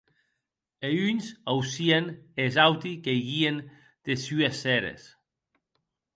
[0.87, 2.05] E uns aucien,
[2.39, 3.57] e es auti queiguien
[4.05, 5.01] des sues seres.